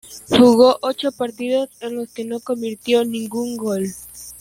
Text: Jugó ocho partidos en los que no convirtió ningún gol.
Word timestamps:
Jugó 0.29 0.79
ocho 0.81 1.11
partidos 1.11 1.69
en 1.79 1.95
los 1.95 2.11
que 2.11 2.25
no 2.25 2.39
convirtió 2.39 3.05
ningún 3.05 3.55
gol. 3.55 3.85